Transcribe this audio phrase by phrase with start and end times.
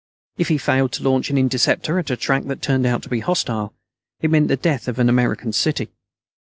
[0.35, 3.19] If he failed to launch an interceptor at a track that turned out to be
[3.19, 3.71] hostile,
[4.19, 5.89] it meant the death of an American city.